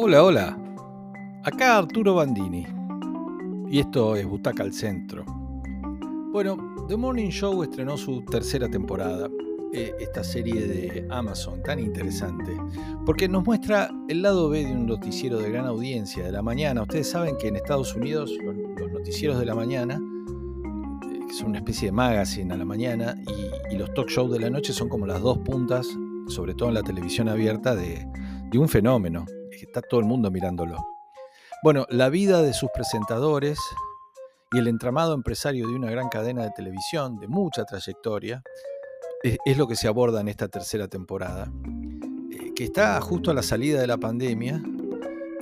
Hola, 0.00 0.22
hola. 0.22 0.56
Acá 1.42 1.76
Arturo 1.76 2.14
Bandini. 2.14 2.64
Y 3.68 3.80
esto 3.80 4.14
es 4.14 4.24
Butaca 4.24 4.62
al 4.62 4.72
Centro. 4.72 5.24
Bueno, 6.32 6.56
The 6.86 6.96
Morning 6.96 7.30
Show 7.30 7.64
estrenó 7.64 7.96
su 7.96 8.22
tercera 8.22 8.68
temporada. 8.68 9.28
eh, 9.72 9.92
Esta 9.98 10.22
serie 10.22 10.68
de 10.68 11.08
Amazon 11.10 11.64
tan 11.64 11.80
interesante. 11.80 12.56
Porque 13.04 13.28
nos 13.28 13.44
muestra 13.44 13.90
el 14.08 14.22
lado 14.22 14.48
B 14.48 14.66
de 14.66 14.72
un 14.72 14.86
noticiero 14.86 15.40
de 15.40 15.50
gran 15.50 15.66
audiencia 15.66 16.24
de 16.24 16.30
la 16.30 16.42
mañana. 16.42 16.82
Ustedes 16.82 17.10
saben 17.10 17.36
que 17.36 17.48
en 17.48 17.56
Estados 17.56 17.96
Unidos 17.96 18.30
los, 18.40 18.92
noticieros 18.92 19.36
de 19.40 19.46
la 19.46 19.56
mañana, 19.56 19.96
eh, 19.96 21.26
que 21.26 21.34
son 21.34 21.48
una 21.48 21.58
especie 21.58 21.86
de 21.88 21.92
magazine 21.92 22.54
a 22.54 22.56
la 22.56 22.64
mañana, 22.64 23.16
y 23.68 23.76
los 23.76 23.92
talk 23.94 24.08
shows 24.08 24.30
de 24.30 24.38
la 24.38 24.48
noche 24.48 24.72
son 24.72 24.88
como 24.88 25.08
las 25.08 25.20
dos 25.20 25.38
puntas, 25.38 25.88
sobre 26.28 26.54
todo 26.54 26.68
en 26.68 26.76
la 26.76 26.84
televisión 26.84 27.28
abierta, 27.28 27.74
de, 27.74 28.06
de 28.50 28.58
un 28.58 28.68
fenómeno 28.68 29.26
está 29.62 29.82
todo 29.82 30.00
el 30.00 30.06
mundo 30.06 30.30
mirándolo. 30.30 30.86
Bueno, 31.62 31.86
la 31.90 32.08
vida 32.08 32.42
de 32.42 32.52
sus 32.52 32.70
presentadores 32.72 33.58
y 34.52 34.58
el 34.58 34.68
entramado 34.68 35.14
empresario 35.14 35.66
de 35.66 35.74
una 35.74 35.90
gran 35.90 36.08
cadena 36.08 36.44
de 36.44 36.50
televisión 36.54 37.18
de 37.18 37.28
mucha 37.28 37.64
trayectoria 37.64 38.42
es, 39.22 39.38
es 39.44 39.58
lo 39.58 39.66
que 39.66 39.76
se 39.76 39.88
aborda 39.88 40.20
en 40.20 40.28
esta 40.28 40.48
tercera 40.48 40.88
temporada, 40.88 41.50
eh, 42.30 42.54
que 42.54 42.64
está 42.64 43.00
justo 43.00 43.30
a 43.30 43.34
la 43.34 43.42
salida 43.42 43.80
de 43.80 43.86
la 43.86 43.98
pandemia 43.98 44.62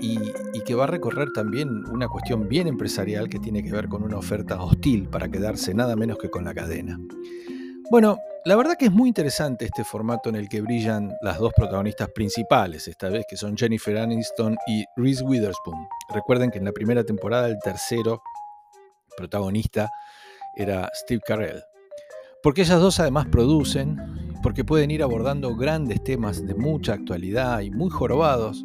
y, 0.00 0.18
y 0.54 0.60
que 0.62 0.74
va 0.74 0.84
a 0.84 0.88
recorrer 0.88 1.30
también 1.32 1.86
una 1.90 2.08
cuestión 2.08 2.48
bien 2.48 2.66
empresarial 2.66 3.28
que 3.28 3.38
tiene 3.38 3.62
que 3.62 3.72
ver 3.72 3.88
con 3.88 4.02
una 4.02 4.16
oferta 4.16 4.60
hostil 4.60 5.08
para 5.08 5.28
quedarse 5.28 5.74
nada 5.74 5.96
menos 5.96 6.18
que 6.18 6.30
con 6.30 6.44
la 6.44 6.54
cadena. 6.54 6.98
Bueno, 7.90 8.18
la 8.46 8.54
verdad 8.54 8.76
que 8.78 8.84
es 8.84 8.92
muy 8.92 9.08
interesante 9.08 9.64
este 9.64 9.82
formato 9.82 10.28
en 10.28 10.36
el 10.36 10.48
que 10.48 10.60
brillan 10.60 11.16
las 11.20 11.40
dos 11.40 11.52
protagonistas 11.52 12.10
principales, 12.14 12.86
esta 12.86 13.08
vez 13.08 13.26
que 13.28 13.36
son 13.36 13.56
Jennifer 13.56 13.98
Aniston 13.98 14.56
y 14.68 14.84
Reese 14.96 15.24
Witherspoon. 15.24 15.88
Recuerden 16.14 16.52
que 16.52 16.58
en 16.58 16.64
la 16.64 16.70
primera 16.70 17.02
temporada 17.02 17.48
el 17.48 17.58
tercero 17.58 18.22
protagonista 19.16 19.90
era 20.54 20.88
Steve 20.94 21.22
Carell. 21.26 21.60
Porque 22.40 22.62
ellas 22.62 22.80
dos 22.80 23.00
además 23.00 23.26
producen, 23.26 23.96
porque 24.44 24.64
pueden 24.64 24.92
ir 24.92 25.02
abordando 25.02 25.56
grandes 25.56 26.04
temas 26.04 26.46
de 26.46 26.54
mucha 26.54 26.92
actualidad 26.92 27.62
y 27.62 27.72
muy 27.72 27.90
jorobados, 27.90 28.64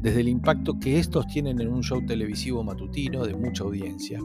desde 0.00 0.22
el 0.22 0.28
impacto 0.28 0.80
que 0.80 0.98
estos 0.98 1.28
tienen 1.28 1.60
en 1.60 1.68
un 1.68 1.84
show 1.84 2.04
televisivo 2.04 2.64
matutino 2.64 3.24
de 3.24 3.36
mucha 3.36 3.62
audiencia, 3.62 4.18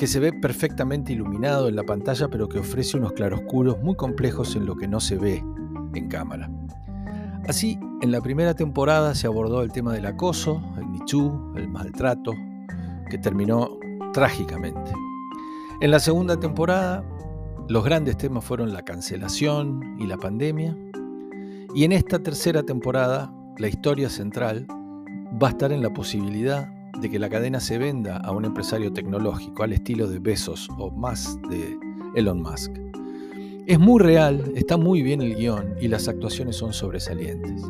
que 0.00 0.06
se 0.06 0.18
ve 0.18 0.32
perfectamente 0.32 1.12
iluminado 1.12 1.68
en 1.68 1.76
la 1.76 1.82
pantalla 1.82 2.28
pero 2.28 2.48
que 2.48 2.58
ofrece 2.58 2.96
unos 2.96 3.12
claroscuros 3.12 3.82
muy 3.82 3.96
complejos 3.96 4.56
en 4.56 4.64
lo 4.64 4.74
que 4.74 4.88
no 4.88 4.98
se 4.98 5.16
ve 5.16 5.44
en 5.94 6.08
cámara. 6.08 6.50
Así, 7.46 7.78
en 8.00 8.10
la 8.10 8.22
primera 8.22 8.54
temporada 8.54 9.14
se 9.14 9.26
abordó 9.26 9.60
el 9.60 9.70
tema 9.72 9.92
del 9.92 10.06
acoso, 10.06 10.62
el 10.78 10.86
michú, 10.86 11.52
el 11.54 11.68
maltrato, 11.68 12.32
que 13.10 13.18
terminó 13.18 13.78
trágicamente. 14.14 14.90
En 15.82 15.90
la 15.90 16.00
segunda 16.00 16.40
temporada, 16.40 17.04
los 17.68 17.84
grandes 17.84 18.16
temas 18.16 18.42
fueron 18.42 18.72
la 18.72 18.80
cancelación 18.80 19.98
y 19.98 20.06
la 20.06 20.16
pandemia. 20.16 20.74
Y 21.74 21.84
en 21.84 21.92
esta 21.92 22.20
tercera 22.20 22.62
temporada, 22.62 23.30
la 23.58 23.68
historia 23.68 24.08
central 24.08 24.66
va 24.70 25.48
a 25.48 25.50
estar 25.50 25.72
en 25.72 25.82
la 25.82 25.92
posibilidad 25.92 26.79
de 26.98 27.10
que 27.10 27.18
la 27.18 27.28
cadena 27.28 27.60
se 27.60 27.78
venda 27.78 28.16
a 28.18 28.32
un 28.32 28.44
empresario 28.44 28.92
tecnológico 28.92 29.62
al 29.62 29.72
estilo 29.72 30.08
de 30.08 30.18
Bezos 30.18 30.68
o 30.78 30.90
más 30.90 31.38
de 31.48 31.78
Elon 32.14 32.42
Musk. 32.42 32.72
Es 33.66 33.78
muy 33.78 34.00
real, 34.00 34.52
está 34.56 34.76
muy 34.76 35.02
bien 35.02 35.20
el 35.20 35.36
guion 35.36 35.74
y 35.80 35.88
las 35.88 36.08
actuaciones 36.08 36.56
son 36.56 36.72
sobresalientes. 36.72 37.62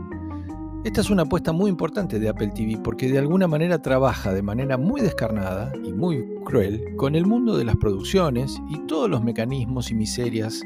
Esta 0.82 1.02
es 1.02 1.10
una 1.10 1.22
apuesta 1.22 1.52
muy 1.52 1.68
importante 1.68 2.18
de 2.18 2.30
Apple 2.30 2.52
TV 2.54 2.78
porque 2.82 3.12
de 3.12 3.18
alguna 3.18 3.46
manera 3.46 3.82
trabaja 3.82 4.32
de 4.32 4.40
manera 4.40 4.78
muy 4.78 5.02
descarnada 5.02 5.72
y 5.84 5.92
muy 5.92 6.24
cruel 6.44 6.96
con 6.96 7.14
el 7.14 7.26
mundo 7.26 7.58
de 7.58 7.66
las 7.66 7.76
producciones 7.76 8.58
y 8.70 8.78
todos 8.86 9.10
los 9.10 9.22
mecanismos 9.22 9.90
y 9.90 9.94
miserias 9.94 10.62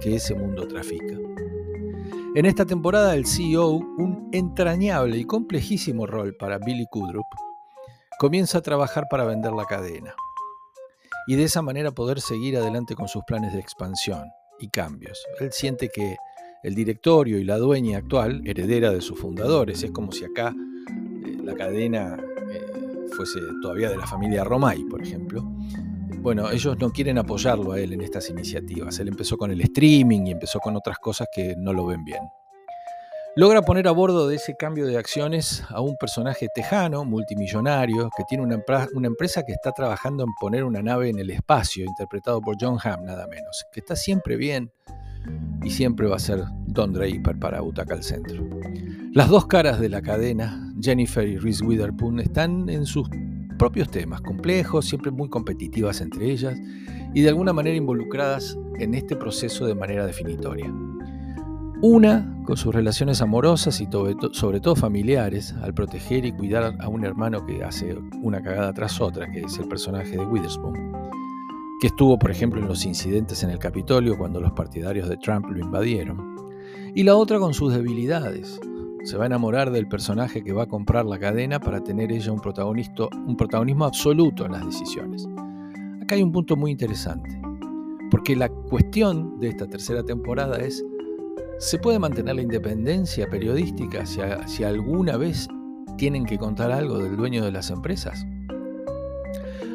que 0.00 0.14
ese 0.14 0.34
mundo 0.34 0.66
trafica. 0.66 1.18
En 2.34 2.46
esta 2.46 2.64
temporada 2.64 3.14
el 3.14 3.26
CEO, 3.26 3.72
un 3.72 4.28
entrañable 4.32 5.18
y 5.18 5.24
complejísimo 5.24 6.06
rol 6.06 6.34
para 6.38 6.58
Billy 6.58 6.86
Kudrup, 6.90 7.26
comienza 8.18 8.58
a 8.58 8.62
trabajar 8.62 9.06
para 9.08 9.24
vender 9.24 9.52
la 9.52 9.64
cadena 9.64 10.14
y 11.28 11.36
de 11.36 11.44
esa 11.44 11.62
manera 11.62 11.92
poder 11.92 12.20
seguir 12.20 12.56
adelante 12.56 12.94
con 12.94 13.06
sus 13.06 13.22
planes 13.24 13.52
de 13.52 13.60
expansión 13.60 14.30
y 14.58 14.68
cambios. 14.68 15.24
Él 15.40 15.52
siente 15.52 15.88
que 15.88 16.16
el 16.62 16.74
directorio 16.74 17.38
y 17.38 17.44
la 17.44 17.58
dueña 17.58 17.98
actual, 17.98 18.42
heredera 18.44 18.90
de 18.90 19.00
sus 19.00 19.18
fundadores, 19.18 19.82
es 19.82 19.90
como 19.92 20.10
si 20.10 20.24
acá 20.24 20.54
eh, 21.24 21.38
la 21.44 21.54
cadena 21.54 22.16
eh, 22.50 23.06
fuese 23.14 23.40
todavía 23.62 23.90
de 23.90 23.96
la 23.96 24.06
familia 24.06 24.42
Romay, 24.42 24.84
por 24.84 25.02
ejemplo. 25.02 25.42
Bueno, 26.20 26.50
ellos 26.50 26.76
no 26.78 26.90
quieren 26.90 27.18
apoyarlo 27.18 27.72
a 27.72 27.80
él 27.80 27.92
en 27.92 28.00
estas 28.00 28.28
iniciativas. 28.30 28.98
Él 28.98 29.08
empezó 29.08 29.36
con 29.36 29.52
el 29.52 29.60
streaming 29.60 30.26
y 30.26 30.30
empezó 30.32 30.58
con 30.58 30.74
otras 30.74 30.98
cosas 30.98 31.28
que 31.32 31.54
no 31.56 31.72
lo 31.72 31.86
ven 31.86 32.04
bien. 32.04 32.22
Logra 33.36 33.62
poner 33.62 33.86
a 33.86 33.92
bordo 33.92 34.26
de 34.26 34.36
ese 34.36 34.56
cambio 34.56 34.86
de 34.86 34.98
acciones 34.98 35.62
a 35.68 35.80
un 35.80 35.96
personaje 35.96 36.48
tejano, 36.52 37.04
multimillonario, 37.04 38.10
que 38.16 38.24
tiene 38.24 38.42
una, 38.42 38.56
empre- 38.56 38.88
una 38.94 39.06
empresa 39.06 39.44
que 39.44 39.52
está 39.52 39.70
trabajando 39.70 40.24
en 40.24 40.30
poner 40.40 40.64
una 40.64 40.82
nave 40.82 41.08
en 41.08 41.20
el 41.20 41.30
espacio, 41.30 41.84
interpretado 41.84 42.40
por 42.40 42.56
John 42.60 42.78
Hamm, 42.82 43.04
nada 43.04 43.28
menos, 43.28 43.64
que 43.72 43.78
está 43.80 43.94
siempre 43.94 44.36
bien 44.36 44.72
y 45.62 45.70
siempre 45.70 46.08
va 46.08 46.16
a 46.16 46.20
ser 46.20 46.42
Don 46.66 46.92
Draper 46.92 47.38
para 47.38 47.60
Butaca 47.60 47.94
al 47.94 48.02
Centro. 48.02 48.44
Las 49.12 49.28
dos 49.28 49.46
caras 49.46 49.78
de 49.78 49.88
la 49.88 50.02
cadena, 50.02 50.72
Jennifer 50.80 51.26
y 51.26 51.38
Reese 51.38 51.64
Witherspoon, 51.64 52.18
están 52.18 52.68
en 52.68 52.86
sus 52.86 53.08
propios 53.56 53.88
temas, 53.88 54.20
complejos, 54.20 54.86
siempre 54.86 55.12
muy 55.12 55.28
competitivas 55.28 56.00
entre 56.00 56.28
ellas 56.30 56.58
y 57.14 57.22
de 57.22 57.28
alguna 57.28 57.52
manera 57.52 57.76
involucradas 57.76 58.56
en 58.78 58.94
este 58.94 59.14
proceso 59.14 59.64
de 59.66 59.74
manera 59.74 60.06
definitoria. 60.06 60.72
Una 61.80 62.42
con 62.44 62.56
sus 62.56 62.74
relaciones 62.74 63.22
amorosas 63.22 63.80
y 63.80 63.86
sobre 63.86 64.14
to- 64.16 64.34
sobre 64.34 64.58
todo 64.60 64.74
familiares, 64.74 65.54
al 65.62 65.74
proteger 65.74 66.24
y 66.24 66.32
cuidar 66.32 66.74
a 66.80 66.88
un 66.88 67.04
hermano 67.04 67.46
que 67.46 67.62
hace 67.62 67.96
una 68.20 68.42
cagada 68.42 68.72
tras 68.72 69.00
otra, 69.00 69.30
que 69.30 69.42
es 69.42 69.58
el 69.58 69.68
personaje 69.68 70.16
de 70.16 70.24
Witherspoon, 70.24 70.74
que 71.80 71.86
estuvo, 71.86 72.18
por 72.18 72.32
ejemplo, 72.32 72.60
en 72.60 72.66
los 72.66 72.84
incidentes 72.84 73.44
en 73.44 73.50
el 73.50 73.60
Capitolio 73.60 74.18
cuando 74.18 74.40
los 74.40 74.52
partidarios 74.52 75.08
de 75.08 75.18
Trump 75.18 75.46
lo 75.50 75.60
invadieron. 75.60 76.36
Y 76.96 77.04
la 77.04 77.14
otra 77.14 77.38
con 77.38 77.54
sus 77.54 77.72
debilidades. 77.72 78.60
Se 79.04 79.16
va 79.16 79.22
a 79.22 79.26
enamorar 79.26 79.70
del 79.70 79.86
personaje 79.86 80.42
que 80.42 80.52
va 80.52 80.64
a 80.64 80.66
comprar 80.66 81.06
la 81.06 81.20
cadena 81.20 81.60
para 81.60 81.80
tener 81.84 82.10
ella 82.10 82.32
un, 82.32 82.42
un 82.44 83.36
protagonismo 83.36 83.84
absoluto 83.84 84.44
en 84.44 84.52
las 84.52 84.66
decisiones. 84.66 85.28
Acá 86.02 86.16
hay 86.16 86.22
un 86.24 86.32
punto 86.32 86.56
muy 86.56 86.72
interesante, 86.72 87.40
porque 88.10 88.34
la 88.34 88.48
cuestión 88.48 89.38
de 89.38 89.48
esta 89.48 89.68
tercera 89.68 90.02
temporada 90.02 90.56
es 90.58 90.84
¿Se 91.58 91.78
puede 91.78 91.98
mantener 91.98 92.36
la 92.36 92.42
independencia 92.42 93.28
periodística 93.28 94.04
si, 94.06 94.62
alguna 94.62 95.16
vez 95.16 95.48
tienen 95.96 96.24
que 96.24 96.38
contar 96.38 96.70
algo 96.70 96.98
del 96.98 97.16
dueño 97.16 97.44
de 97.44 97.52
las 97.52 97.70
empresas? 97.70 98.26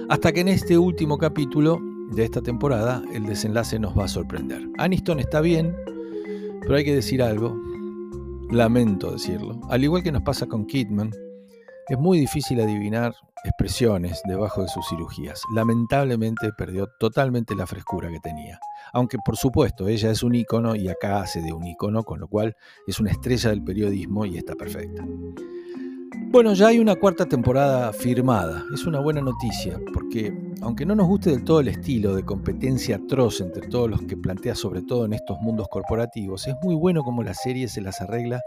Hasta 0.09 0.31
que 0.31 0.41
en 0.41 0.47
este 0.47 0.77
último 0.77 1.17
capítulo 1.17 1.79
de 2.11 2.23
esta 2.23 2.41
temporada 2.41 3.03
el 3.13 3.25
desenlace 3.25 3.79
nos 3.79 3.97
va 3.97 4.05
a 4.05 4.07
sorprender. 4.07 4.67
Aniston 4.77 5.19
está 5.19 5.41
bien, 5.41 5.75
pero 6.61 6.75
hay 6.75 6.85
que 6.85 6.95
decir 6.95 7.21
algo. 7.21 7.59
Lamento 8.49 9.11
decirlo. 9.11 9.59
Al 9.69 9.83
igual 9.83 10.03
que 10.03 10.11
nos 10.11 10.21
pasa 10.21 10.45
con 10.45 10.65
Kidman, 10.65 11.11
es 11.89 11.97
muy 11.97 12.19
difícil 12.19 12.61
adivinar 12.61 13.13
expresiones 13.43 14.21
debajo 14.25 14.61
de 14.61 14.69
sus 14.69 14.87
cirugías. 14.87 15.41
Lamentablemente 15.53 16.51
perdió 16.57 16.87
totalmente 16.99 17.55
la 17.55 17.67
frescura 17.67 18.09
que 18.09 18.19
tenía. 18.19 18.59
Aunque 18.93 19.17
por 19.23 19.35
supuesto 19.35 19.87
ella 19.87 20.11
es 20.11 20.23
un 20.23 20.35
ícono 20.35 20.75
y 20.75 20.87
acá 20.87 21.21
hace 21.21 21.41
de 21.41 21.51
un 21.51 21.65
ícono, 21.65 22.03
con 22.03 22.19
lo 22.19 22.27
cual 22.27 22.55
es 22.87 22.99
una 22.99 23.11
estrella 23.11 23.49
del 23.49 23.63
periodismo 23.63 24.25
y 24.25 24.37
está 24.37 24.55
perfecta. 24.55 25.03
Bueno, 26.33 26.53
ya 26.53 26.67
hay 26.67 26.79
una 26.79 26.95
cuarta 26.95 27.25
temporada 27.25 27.91
firmada. 27.93 28.63
Es 28.73 28.85
una 28.85 28.99
buena 28.99 29.21
noticia, 29.21 29.79
porque 29.93 30.33
aunque 30.61 30.85
no 30.85 30.95
nos 30.95 31.07
guste 31.07 31.31
del 31.31 31.43
todo 31.43 31.59
el 31.59 31.67
estilo 31.67 32.15
de 32.15 32.23
competencia 32.23 32.95
atroz 32.95 33.41
entre 33.41 33.67
todos 33.67 33.89
los 33.89 34.01
que 34.03 34.17
plantea, 34.17 34.55
sobre 34.55 34.81
todo 34.81 35.05
en 35.05 35.13
estos 35.13 35.39
mundos 35.41 35.67
corporativos, 35.69 36.47
es 36.47 36.55
muy 36.63 36.75
bueno 36.75 37.03
como 37.03 37.23
la 37.23 37.33
serie 37.33 37.67
se 37.67 37.81
las 37.81 38.01
arregla 38.01 38.41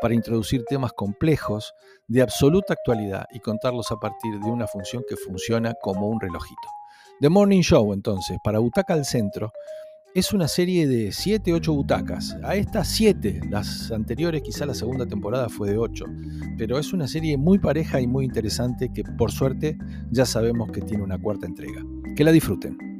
para 0.00 0.14
introducir 0.14 0.64
temas 0.64 0.92
complejos 0.92 1.74
de 2.06 2.22
absoluta 2.22 2.74
actualidad 2.74 3.26
y 3.32 3.40
contarlos 3.40 3.90
a 3.92 3.96
partir 3.96 4.38
de 4.40 4.50
una 4.50 4.66
función 4.66 5.02
que 5.08 5.16
funciona 5.16 5.74
como 5.74 6.08
un 6.08 6.20
relojito. 6.20 6.68
The 7.20 7.28
Morning 7.28 7.62
Show, 7.62 7.92
entonces, 7.92 8.38
para 8.42 8.60
Butaca 8.60 8.94
al 8.94 9.04
Centro, 9.04 9.52
es 10.14 10.32
una 10.32 10.48
serie 10.48 10.86
de 10.86 11.12
7, 11.12 11.52
8 11.52 11.72
butacas. 11.72 12.36
A 12.42 12.56
estas 12.56 12.88
7, 12.88 13.40
las 13.50 13.90
anteriores, 13.92 14.42
quizá 14.42 14.66
la 14.66 14.74
segunda 14.74 15.06
temporada 15.06 15.48
fue 15.48 15.70
de 15.70 15.78
8, 15.78 16.04
pero 16.56 16.78
es 16.78 16.92
una 16.92 17.06
serie 17.06 17.36
muy 17.36 17.58
pareja 17.58 18.00
y 18.00 18.06
muy 18.06 18.24
interesante 18.24 18.90
que 18.92 19.04
por 19.04 19.30
suerte 19.30 19.76
ya 20.10 20.24
sabemos 20.24 20.70
que 20.72 20.80
tiene 20.80 21.04
una 21.04 21.18
cuarta 21.18 21.46
entrega. 21.46 21.82
Que 22.16 22.24
la 22.24 22.32
disfruten. 22.32 22.97